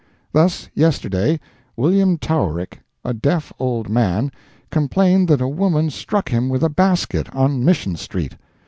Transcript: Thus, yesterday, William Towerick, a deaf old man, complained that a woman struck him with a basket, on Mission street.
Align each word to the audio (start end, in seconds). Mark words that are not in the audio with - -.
Thus, 0.31 0.67
yesterday, 0.73 1.39
William 1.77 2.17
Towerick, 2.17 2.79
a 3.05 3.13
deaf 3.13 3.53
old 3.59 3.87
man, 3.87 4.31
complained 4.71 5.27
that 5.27 5.41
a 5.41 5.47
woman 5.47 5.91
struck 5.91 6.29
him 6.29 6.49
with 6.49 6.63
a 6.63 6.69
basket, 6.69 7.29
on 7.35 7.63
Mission 7.63 7.95
street. 7.95 8.33